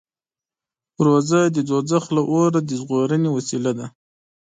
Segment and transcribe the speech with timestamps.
[1.05, 3.87] روژه د دوزخ له اوره د ژغورنې وسیله ده.